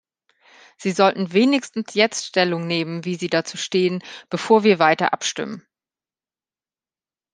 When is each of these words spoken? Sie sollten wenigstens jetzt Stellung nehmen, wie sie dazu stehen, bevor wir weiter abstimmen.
Sie 0.77 0.93
sollten 0.93 1.31
wenigstens 1.31 1.93
jetzt 1.93 2.25
Stellung 2.25 2.65
nehmen, 2.65 3.05
wie 3.05 3.13
sie 3.13 3.27
dazu 3.29 3.55
stehen, 3.57 4.03
bevor 4.31 4.63
wir 4.63 4.79
weiter 4.79 5.13
abstimmen. 5.13 5.63